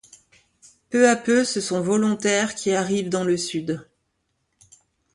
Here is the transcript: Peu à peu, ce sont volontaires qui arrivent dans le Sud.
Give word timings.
Peu 0.89 1.07
à 1.07 1.15
peu, 1.15 1.43
ce 1.43 1.61
sont 1.61 1.79
volontaires 1.81 2.55
qui 2.55 2.71
arrivent 2.71 3.09
dans 3.09 3.23
le 3.23 3.37
Sud. 3.37 3.87